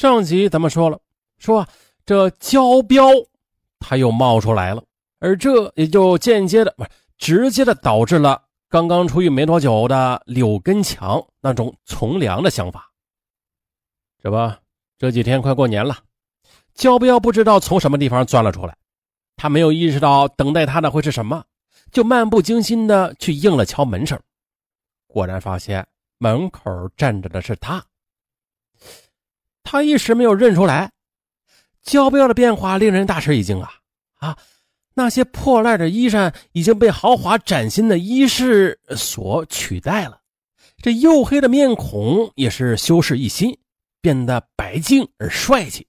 [0.00, 0.98] 上集咱们说了，
[1.36, 1.68] 说
[2.06, 3.04] 这焦彪
[3.78, 4.82] 他又冒出来了，
[5.18, 12.90] 而这也就间接的不是直接的导致了刚刚出狱没多久的柳根强那种从良的想法。
[14.22, 14.50] 这不，
[14.96, 15.98] 这几天快过年了，
[16.72, 18.74] 焦彪不知道从什么地方钻了出来，
[19.36, 21.44] 他没有意识到等待他的会是什么，
[21.92, 24.18] 就漫不经心的去应了敲门声，
[25.06, 25.86] 果然发现
[26.16, 27.84] 门口站着的是他。
[29.62, 30.90] 他一时没有认出来，
[31.82, 33.70] 焦彪的变化令人大吃一惊啊！
[34.16, 34.38] 啊，
[34.94, 40.20] 那些破烂的衣衫已经被豪华崭新的衣饰所取代了，
[40.82, 43.56] 这黝黑的面孔也是修饰一新，
[44.00, 45.86] 变得白净而帅气。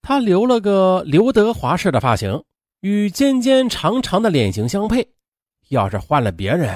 [0.00, 2.42] 他留了个刘德华式的发型，
[2.80, 5.06] 与尖尖长长的脸型相配。
[5.68, 6.74] 要是换了别人，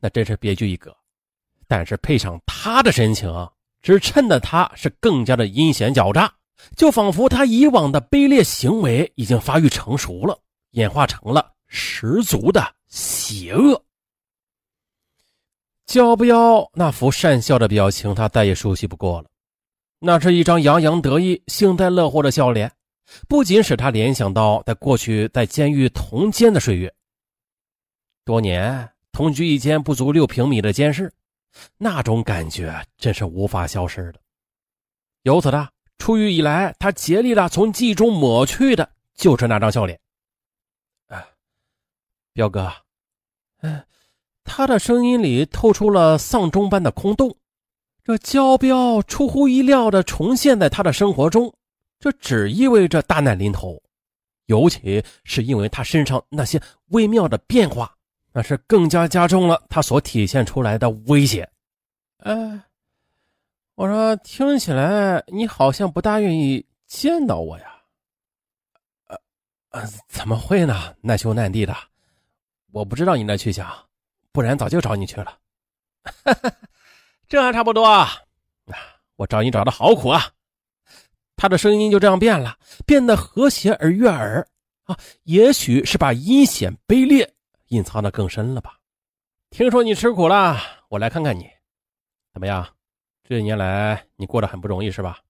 [0.00, 0.94] 那真是别具一格。
[1.66, 3.30] 但是配上他的神情。
[3.84, 6.32] 只衬得他是更加的阴险狡诈，
[6.74, 10.38] 就仿佛他以往的卑劣行为已经发育成熟了，
[10.70, 13.84] 演化成了十足的邪恶。
[15.84, 19.28] 焦彪那副善笑的表情，他再也熟悉不过了。
[19.98, 22.72] 那是一张洋洋得意、幸灾乐祸的笑脸，
[23.28, 26.90] 不仅使他联想到在过去在监狱同监的岁月，
[28.24, 31.12] 多年同居一间不足六平米的监室。
[31.78, 34.20] 那种感觉真是无法消失的。
[35.22, 39.98] 由此的出狱以来，他竭力的从记忆中抹去的就是那张笑脸。
[41.06, 41.26] 哎，
[42.32, 42.72] 彪哥，
[43.58, 43.86] 哎，
[44.44, 47.34] 他的声音里透出了丧钟般的空洞。
[48.02, 51.54] 这焦彪出乎意料的重现在他的生活中，
[51.98, 53.82] 这只意味着大难临头。
[54.46, 57.93] 尤其是因为他身上那些微妙的变化。
[58.36, 61.48] 那是更加加重了他所体现出来的威胁。
[62.18, 62.34] 哎，
[63.76, 67.76] 我说，听起来你好像不大愿意见到我呀？
[69.06, 69.16] 呃
[69.70, 70.92] 呃，怎么会呢？
[71.00, 71.76] 难兄难弟的，
[72.72, 73.72] 我不知道你的去向，
[74.32, 75.38] 不然早就找你去了。
[77.28, 78.10] 这还差不多啊！
[79.14, 80.28] 我找你找的好苦啊！
[81.36, 84.44] 他的声音就这样变了，变得和谐而悦耳
[84.84, 84.98] 啊！
[85.22, 87.33] 也许是把阴险卑劣。
[87.68, 88.78] 隐藏的更深了吧？
[89.50, 90.58] 听说你吃苦了，
[90.88, 91.48] 我来看看你，
[92.32, 92.66] 怎么样？
[93.22, 95.20] 这一年来你过得很不容易是吧？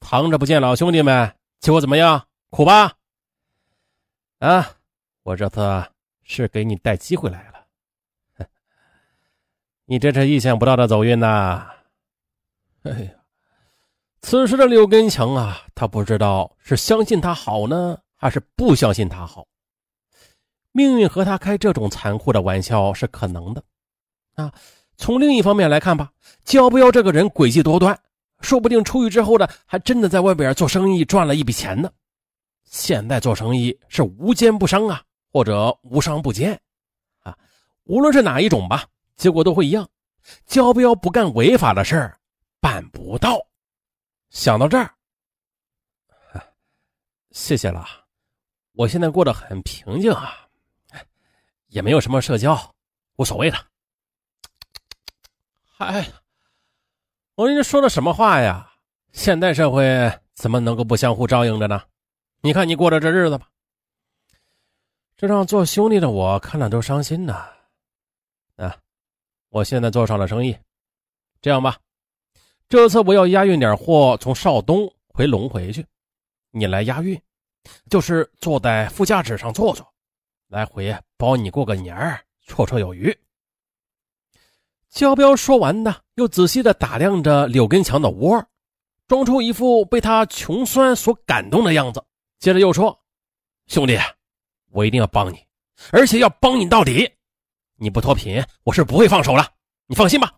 [0.00, 2.26] 藏着不见老兄弟们，结果怎么样？
[2.50, 2.92] 苦吧？
[4.38, 4.76] 啊，
[5.22, 5.84] 我这次
[6.22, 7.66] 是给你带机会来了。
[9.86, 11.70] 你这是意想不到的走运呐！
[12.84, 13.12] 哎呀，
[14.20, 19.46] 此时的柳根强啊，他不知道是相信他好呢，还是不相信他好。
[20.72, 23.62] 命运和他开这种残酷的玩笑是可能的，
[24.34, 24.52] 啊，
[24.96, 26.10] 从另一方面来看吧，
[26.44, 27.98] 焦彪这个人诡计多端，
[28.40, 31.90] 说不定出狱之后呢，还真的在外边做生意赚了一笔钱呢。
[32.64, 36.58] 现在做生意是无奸不商啊，或者无商不奸，
[37.20, 37.36] 啊，
[37.84, 39.86] 无论是哪一种吧，结果都会一样。
[40.46, 42.18] 焦彪不干违法的事儿，
[42.60, 43.38] 办不到。
[44.30, 44.94] 想到这儿，
[47.32, 47.84] 谢谢了，
[48.72, 50.41] 我现在过得很平静啊。
[51.72, 52.74] 也没有什么社交，
[53.16, 53.56] 无所谓的。
[55.64, 56.06] 嗨，
[57.34, 58.70] 我跟你说的什么话呀？
[59.12, 61.82] 现代社会怎么能够不相互照应着呢？
[62.42, 63.48] 你看你过着这日子吧，
[65.16, 67.48] 这让做兄弟的我看了都伤心呐。
[68.56, 68.76] 啊，
[69.48, 70.54] 我现在做上了生意，
[71.40, 71.78] 这样吧，
[72.68, 75.86] 这次我要押运点货从邵东回龙回去，
[76.50, 77.18] 你来押运，
[77.88, 79.90] 就是坐在副驾驶上坐坐。
[80.52, 83.18] 来回包你过个年儿，绰绰有余。
[84.90, 88.46] 焦彪说完呢，又仔细的打量着柳根强的窝，
[89.08, 92.04] 装出一副被他穷酸所感动的样子。
[92.38, 93.02] 接着又说
[93.66, 93.98] ：“兄弟，
[94.72, 95.42] 我一定要帮你，
[95.90, 97.10] 而且要帮你到底。
[97.76, 99.48] 你不脱贫，我是不会放手了。
[99.86, 100.34] 你放心吧。”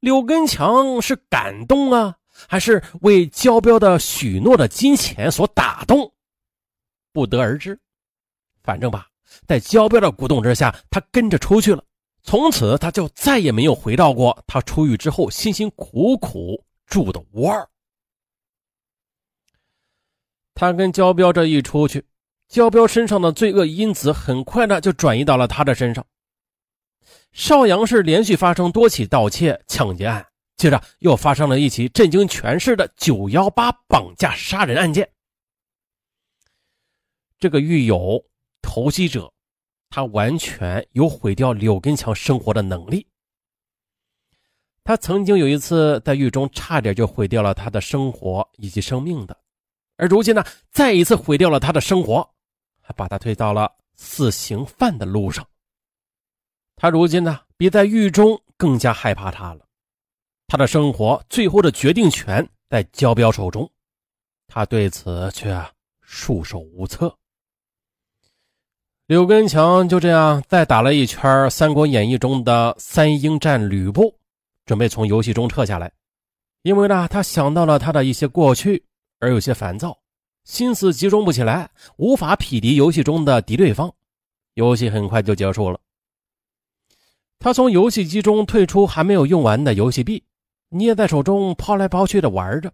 [0.00, 6.12] 柳根强是感动啊，还是为焦彪的许诺的金钱所打动？
[7.14, 7.80] 不得而知。
[8.62, 9.08] 反正吧，
[9.46, 11.84] 在焦彪的鼓动之下，他跟着出去了。
[12.22, 17.68] 从此，他就再也没有回到过他出狱之后辛辛苦苦住的窝儿。
[20.54, 22.06] 他跟焦彪这一出去，
[22.48, 26.06] 焦彪身上的罪恶因子很快的就转移到了他的身上。
[27.32, 30.24] 邵阳市连续发生多起盗窃、抢劫案，
[30.56, 35.10] 接着又发生了一起震惊全市的“九幺八”绑架杀人案件。
[37.40, 38.24] 这个狱友。
[38.62, 39.30] 投机者，
[39.90, 43.06] 他完全有毁掉柳根强生活的能力。
[44.84, 49.36] 他曾经有一次在狱中差点就毁掉了他的生活以及生命的，
[49.96, 52.28] 而如今呢，再一次毁掉了他的生活，
[52.80, 55.46] 还把他推到了死刑犯的路上。
[56.74, 59.64] 他如今呢，比在狱中更加害怕他了。
[60.48, 63.70] 他的生活最后的决定权在焦彪手中，
[64.48, 65.64] 他对此却
[66.00, 67.16] 束手无策。
[69.08, 71.20] 柳根强就这样再打了一圈
[71.50, 74.16] 《三国演义》中的三英战吕布，
[74.64, 75.92] 准备从游戏中撤下来。
[76.62, 78.84] 因为呢，他想到了他的一些过去，
[79.18, 79.98] 而有些烦躁，
[80.44, 83.92] 心思集中不起来，无法匹敌游戏中的敌对方。
[84.54, 85.80] 游戏很快就结束了。
[87.40, 90.22] 他从游戏机中退出，还没有用完的游戏币，
[90.68, 92.72] 捏在手中抛来抛去的玩着。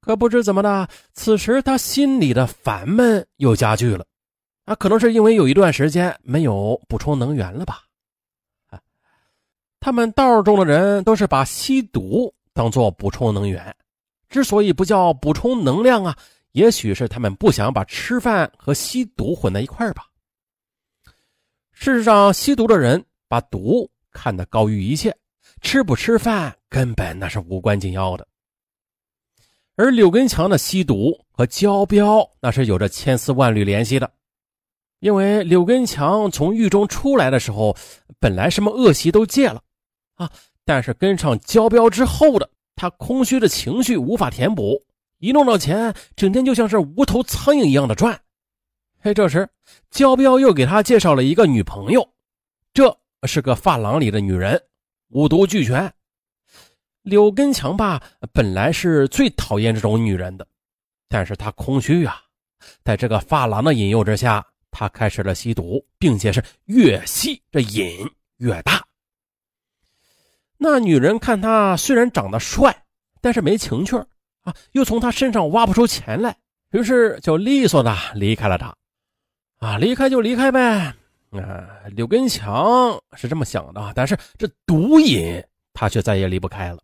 [0.00, 4.04] 可不知怎么的，此时他心里的烦闷又加剧了。
[4.68, 7.84] 啊，可能是因为有一段时间没有补充能源了吧？
[8.68, 8.78] 啊，
[9.80, 13.74] 他们道中的人都是把吸毒当做补充能源，
[14.28, 16.14] 之所以不叫补充能量啊，
[16.52, 20.04] 也许是他们不想把吃饭和吸毒混在一块吧。
[21.72, 25.16] 事实上，吸毒的人把毒看得高于一切，
[25.62, 28.28] 吃不吃饭根本那是无关紧要的。
[29.76, 34.12] 而柳根强的吸毒和焦彪那是有着千丝万缕联系的。
[35.00, 37.76] 因为柳根强从狱中出来的时候，
[38.18, 39.62] 本来什么恶习都戒了，
[40.16, 40.28] 啊，
[40.64, 44.84] 但是跟上焦彪之后的他空虚的情绪无法填补，
[45.18, 48.20] 一弄到钱，整天就像是无头苍蝇一样的转。
[49.00, 49.48] 嘿，这时
[49.88, 52.08] 焦彪又给他介绍了一个女朋友，
[52.74, 54.60] 这是个发廊里的女人，
[55.10, 55.92] 五毒俱全。
[57.02, 58.02] 柳根强吧，
[58.32, 60.44] 本来是最讨厌这种女人的，
[61.08, 62.20] 但是他空虚啊，
[62.82, 64.44] 在这个发廊的引诱之下。
[64.78, 68.86] 他开始了吸毒，并且是越吸这瘾越大。
[70.56, 72.84] 那女人看他虽然长得帅，
[73.20, 73.96] 但是没情趣
[74.44, 76.36] 啊，又从他身上挖不出钱来，
[76.70, 78.72] 于是就利索的离开了他。
[79.56, 80.94] 啊，离开就离开呗。
[81.30, 85.42] 啊，柳根强是这么想的，但是这毒瘾
[85.72, 86.78] 他却再也离不开了。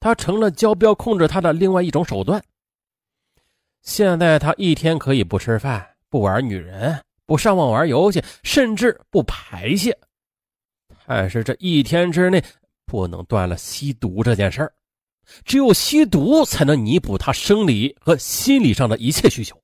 [0.00, 2.42] 他成了交标控制他的另外一种手段。
[3.82, 5.91] 现在他一天可以不吃饭。
[6.12, 9.98] 不玩女人，不上网玩游戏，甚至不排泄，
[11.06, 12.44] 但是这一天之内
[12.84, 14.70] 不能断了吸毒这件事儿。
[15.42, 19.58] 只有吸毒才能弥补他生理和心理上的一切需求。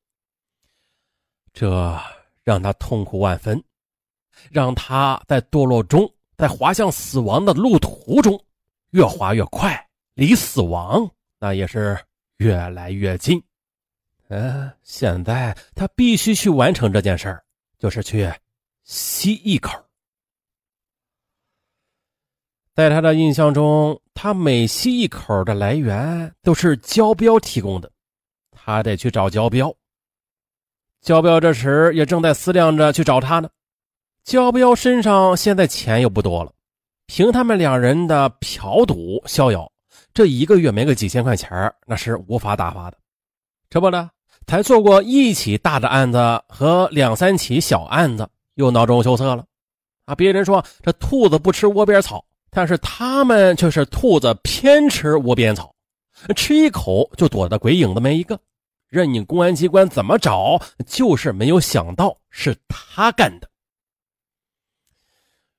[1.53, 2.01] 这
[2.45, 3.63] 让他痛苦万分，
[4.51, 8.43] 让他在堕落中，在滑向死亡的路途中
[8.93, 11.07] 越滑越快，离死亡
[11.39, 11.99] 那也是
[12.39, 13.39] 越来越近。
[14.29, 17.43] 嗯，现在他必须去完成这件事儿，
[17.79, 18.31] 就是去
[18.85, 19.73] 吸一口。
[22.75, 27.91] 在他的印象中，他每吸一口的来源都是焦彪提供的，
[28.51, 29.75] 他得去找焦彪。
[31.01, 33.49] 焦彪这时也正在思量着去找他呢。
[34.25, 36.53] 焦彪身上现在钱又不多了，
[37.07, 39.73] 凭他们两人的嫖赌逍遥，
[40.13, 41.51] 这一个月没个几千块钱
[41.87, 42.99] 那是无法打发的。
[43.71, 44.11] 这不呢？
[44.49, 49.45] 才做过一起大的案子和两三起小案子，又恼中羞涩了。
[50.07, 55.75] 啊，别人说这兔子不吃窝边草，但是他们却是兔子偏吃窝边草，
[56.35, 58.41] 吃一口就躲得鬼影子没一个。
[58.89, 63.51] 任你公安机关怎么找，就是没有想到是他干的。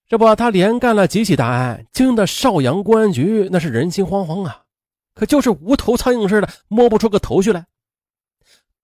[0.08, 4.64] 这不，他连干了几起大案，惊得邵阳公安局那是人心惶惶啊，
[5.14, 7.64] 可就是无头苍蝇似的摸不出个头绪来。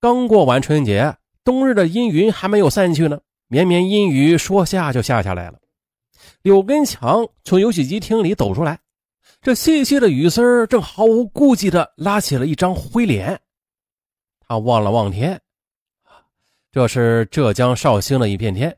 [0.05, 5.57] 刚过完春节，冬日的阴云还没有散去呢，绵绵阴雨说下就下下来了。
[6.43, 8.79] 柳根强从游戏机厅里走出来，
[9.41, 13.41] 这细细的雨丝正毫无顾忌地拉起了一张灰脸。
[14.47, 15.41] 他望了望天，
[16.71, 18.77] 这是浙江绍兴的一片天，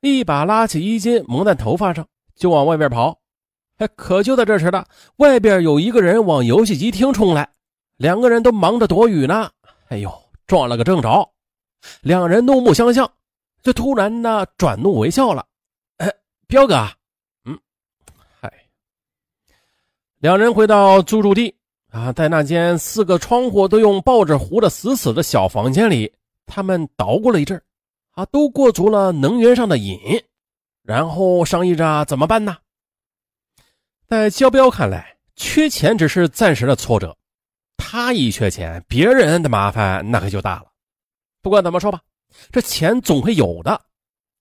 [0.00, 2.04] 一把拉起衣襟蒙在头发上，
[2.34, 3.16] 就往外边跑。
[3.76, 4.84] 哎，可就在这时的，
[5.18, 7.48] 外边有一个人往游戏机厅冲来，
[7.98, 9.48] 两个人都忙着躲雨呢。
[9.90, 10.12] 哎呦！
[10.50, 11.30] 撞了个正着，
[12.00, 13.08] 两人怒目相向，
[13.62, 15.46] 就突然的转怒为笑了。
[15.98, 16.12] 哎，
[16.48, 16.88] 彪哥，
[17.44, 17.56] 嗯，
[18.40, 18.52] 嗨，
[20.18, 21.54] 两人回到租住地
[21.92, 26.12] 啊，在那间四个窗户都用报纸糊的死死的小房间里，
[26.46, 27.62] 他们捣鼓了一阵
[28.10, 30.00] 啊，都过足了能源上的瘾，
[30.82, 32.56] 然后商议着怎么办呢？
[34.08, 37.16] 在焦彪看来，缺钱只是暂时的挫折。
[37.92, 40.66] 他一缺钱，别人的麻烦那可就大了。
[41.42, 42.00] 不管怎么说吧，
[42.52, 43.82] 这钱总会有的，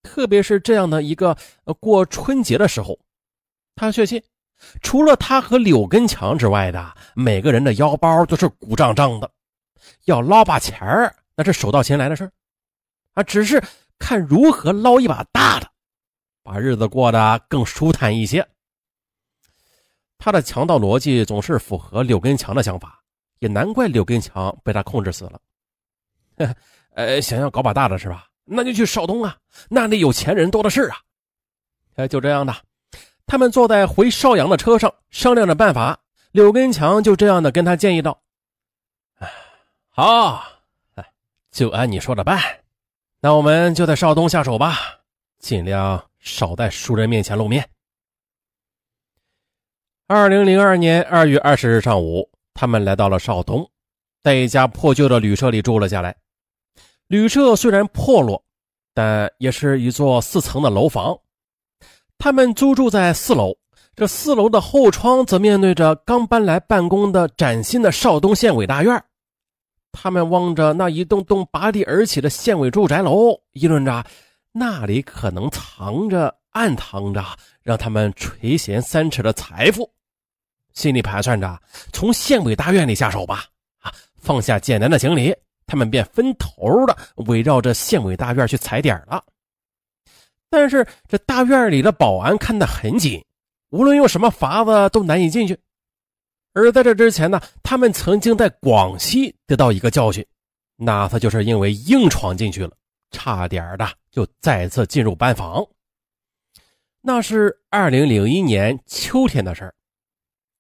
[0.04, 1.36] 特别是这样的一个
[1.80, 3.00] 过春节的时候。
[3.76, 4.22] 他确信
[4.84, 9.32] 除了他和柳根强之外的每个人的腰包都是鼓胀胀的，
[10.06, 12.32] 要捞把钱儿那是手到擒来的事
[13.14, 13.60] 啊，只是
[13.98, 15.68] 看如何捞一把大的，
[16.44, 18.48] 把日子过得更舒坦一些。
[20.20, 23.02] 他的强盗逻辑总是符合柳根强的想法，
[23.40, 25.42] 也难怪柳根强被他控制死了。
[26.96, 28.28] 呃，想要搞把大的是吧？
[28.46, 29.38] 那就去邵东啊，
[29.70, 30.98] 那里有钱人多的是啊。
[31.96, 32.56] 哎，就这样的，
[33.26, 36.00] 他们坐在回邵阳的车上商量着办法。
[36.32, 38.22] 柳根强就这样的跟他建议道
[39.90, 40.44] ：“好，
[41.52, 42.40] 就按你说的办。
[43.20, 44.78] 那我们就在邵东下手吧，
[45.40, 47.68] 尽量少在熟人面前露面。”
[50.06, 52.30] 二零零二年二月二十日上午，
[52.60, 53.66] 他们来到了邵东，
[54.22, 56.14] 在一家破旧的旅社里住了下来。
[57.08, 58.44] 旅社虽然破落，
[58.94, 61.18] 但也是一座四层的楼房。
[62.18, 63.56] 他们租住在四楼，
[63.96, 69.02] 这四楼的后窗则面对着刚搬来办公的崭新的邵东县委大院。
[69.94, 74.06] 他们望着那一栋栋拔地而起的县委住宅楼，议论着
[74.52, 77.24] 那里可能藏着、暗藏着
[77.62, 79.90] 让他们垂涎三尺的财富。
[80.80, 83.44] 心里盘算着，从县委大院里下手吧。
[83.80, 85.36] 啊，放下简单的行李，
[85.68, 89.22] 他们便分头的围绕着县委大院去踩点了。
[90.50, 93.22] 但是这大院里的保安看得很紧，
[93.72, 95.60] 无论用什么法子都难以进去。
[96.54, 100.26] 而在这之前呢，他们曾经在广西得到一个教训，
[100.78, 102.72] 那他就是因为硬闯进去了，
[103.12, 105.62] 差点的就再次进入班房。
[107.02, 109.74] 那是二零零一年秋天的事儿。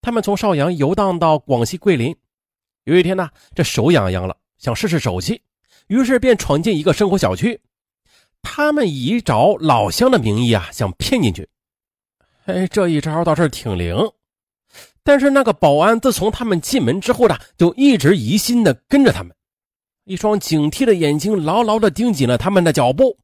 [0.02, 2.16] 他们从邵阳游荡到广西桂林，
[2.86, 5.42] 有一天呢，这手痒痒了，想试试手气，
[5.88, 7.62] 于是便闯进一个生活小区。
[8.42, 11.50] 他们以找老乡的名义啊，想骗进去。
[12.46, 13.96] 哎，这一招倒是挺灵。
[15.04, 19.36] 但是那个保安自从他们进门之后呢，就一直疑心的跟着他们，
[20.06, 23.18] 一双警惕的眼睛牢牢的盯紧了他们的脚步。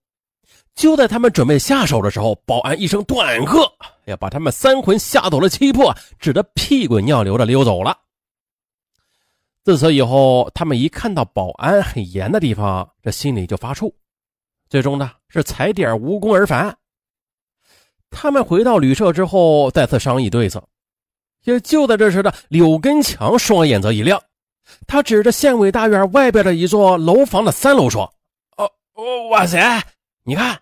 [0.75, 3.65] 就在他们准备下手的时候，保安一声短喝，
[4.05, 7.97] 要把他们三魂吓走了七魄，只得屁滚尿流的溜走了。
[9.63, 13.91] 自此以后，他们一看到保安很严的地方，这心里就发怵。
[14.69, 16.77] 最终呢，是踩点无功而返。
[18.09, 20.61] 他们回到旅社之后，再次商议对策。
[21.45, 24.21] 也就在这时的柳根强双眼则一亮，
[24.85, 28.13] 他指着县委大院外边的一座楼房的三楼说
[28.57, 28.69] ：“哦，
[29.29, 29.81] 哇塞，
[30.23, 30.59] 你看。”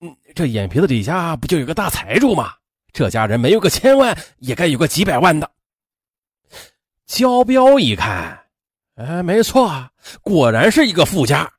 [0.00, 2.54] 嗯，这眼皮子底下不就有个大财主吗？
[2.92, 5.50] 这家人没有个千万，也该有个几百万的。
[7.06, 8.46] 焦彪一看，
[8.94, 9.90] 哎，没错，
[10.22, 11.52] 果然是一个富家。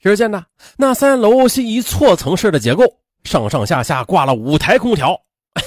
[0.00, 2.84] 只见呢，那三楼是一错层式的结构，
[3.24, 5.20] 上上下下挂了五台空调。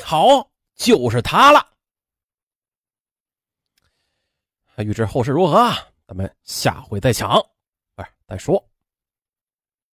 [0.03, 1.67] 好，就是他了。
[4.77, 5.71] 欲知后事如何，
[6.07, 7.39] 咱们下回再讲，
[7.95, 8.70] 不是再说。